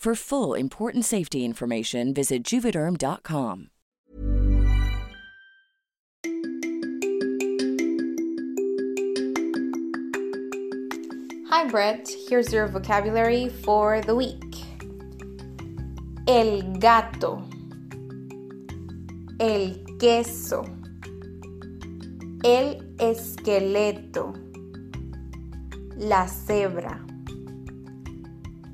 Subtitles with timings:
[0.00, 3.68] For full important safety information, visit juvederm.com.
[11.50, 12.08] Hi, Brett.
[12.30, 14.40] Here's your vocabulary for the week.
[16.26, 17.46] El gato,
[19.38, 20.64] el queso,
[22.42, 24.34] el esqueleto,
[25.98, 27.09] la cebra,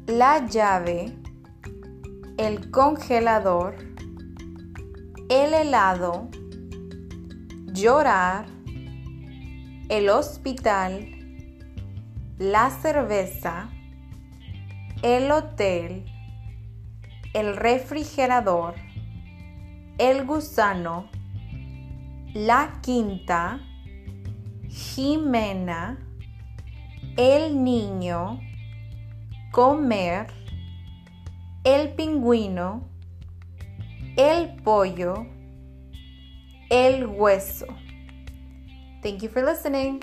[0.06, 1.12] la llave,
[2.38, 3.74] el congelador,
[5.28, 6.28] el helado,
[7.72, 8.46] llorar,
[9.88, 11.08] el hospital,
[12.38, 13.68] la cerveza,
[15.02, 16.04] el hotel,
[17.34, 18.74] el refrigerador,
[19.98, 21.10] el gusano,
[22.32, 23.58] la quinta,
[24.68, 25.98] Jimena,
[27.16, 28.38] el niño,
[29.56, 30.26] comer,
[31.64, 32.82] el pingüino,
[34.18, 35.26] el pollo,
[36.70, 37.66] el hueso.
[39.02, 40.02] Thank you for listening.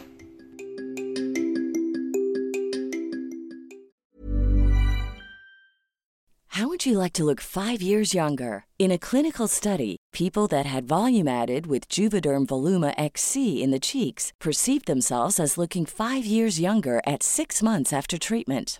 [6.47, 8.66] How would you like to look five years younger?
[8.80, 13.80] In a clinical study, people that had volume added with Juvederm Voluma XC in the
[13.80, 18.80] cheeks perceived themselves as looking five years younger at six months after treatment.